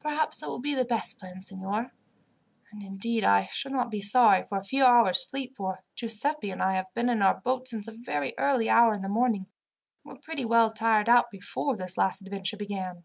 "Perhaps 0.00 0.40
that 0.40 0.48
will 0.48 0.58
be 0.58 0.74
the 0.74 0.84
best 0.84 1.20
plan, 1.20 1.40
signor; 1.40 1.92
and, 2.72 2.82
indeed, 2.82 3.22
I 3.22 3.46
should 3.46 3.70
not 3.70 3.92
be 3.92 4.00
sorry 4.00 4.42
for 4.42 4.58
a 4.58 4.64
few 4.64 4.84
hours' 4.84 5.30
sleep, 5.30 5.56
for 5.56 5.84
Giuseppi 5.94 6.50
and 6.50 6.60
I 6.60 6.72
have 6.72 6.92
been 6.94 7.08
in 7.08 7.22
our 7.22 7.40
boat 7.40 7.68
since 7.68 7.86
a 7.86 7.92
very 7.92 8.34
early 8.38 8.68
hour 8.68 8.92
in 8.92 9.02
the 9.02 9.08
morning, 9.08 9.46
and 10.04 10.14
were 10.14 10.20
pretty 10.20 10.44
well 10.44 10.72
tired 10.72 11.08
out 11.08 11.30
before 11.30 11.76
this 11.76 11.96
last 11.96 12.22
adventure 12.22 12.56
began." 12.56 13.04